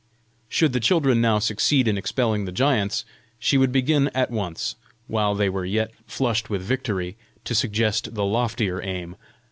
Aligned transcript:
Should 0.49 0.73
the 0.73 0.79
children 0.79 1.21
now 1.21 1.37
succeed 1.37 1.87
in 1.87 1.95
expelling 1.95 2.45
the 2.45 2.51
giants, 2.51 3.05
she 3.37 3.55
would 3.55 3.71
begin 3.71 4.07
at 4.15 4.31
once, 4.31 4.75
while 5.05 5.35
they 5.35 5.47
were 5.47 5.63
yet 5.63 5.91
flushed 6.07 6.49
with 6.49 6.63
victory, 6.63 7.17
to 7.45 7.53
suggest 7.53 8.15
the 8.15 8.25
loftier 8.25 8.81
aim! 8.81 9.15